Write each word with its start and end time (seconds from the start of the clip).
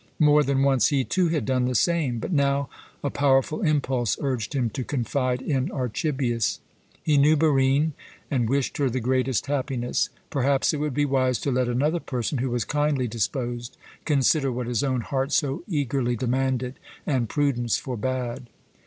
More 0.17 0.41
than 0.41 0.63
once 0.63 0.87
he, 0.87 1.03
too, 1.03 1.27
had 1.27 1.45
done 1.45 1.65
the 1.65 1.75
same, 1.75 2.17
but 2.17 2.31
now 2.31 2.69
a 3.03 3.11
powerful 3.11 3.61
impulse 3.61 4.17
urged 4.19 4.55
him 4.55 4.71
to 4.71 4.83
confide 4.83 5.43
in 5.43 5.69
Archibius. 5.69 6.59
He 7.03 7.19
knew 7.19 7.37
Barine, 7.37 7.91
and 8.31 8.49
wished 8.49 8.77
her 8.77 8.89
the 8.89 8.99
greatest 8.99 9.45
happiness. 9.45 10.09
Perhaps 10.31 10.73
it 10.73 10.77
would 10.77 10.95
be 10.95 11.05
wise 11.05 11.37
to 11.41 11.51
let 11.51 11.67
another 11.67 11.99
person, 11.99 12.39
who 12.39 12.49
was 12.49 12.65
kindly 12.65 13.07
disposed, 13.07 13.77
consider 14.03 14.51
what 14.51 14.65
his 14.65 14.83
own 14.83 15.01
heart 15.01 15.31
so 15.31 15.61
eagerly 15.67 16.15
demanded 16.15 16.79
and 17.05 17.29
prudence 17.29 17.77
forbade. 17.77 18.45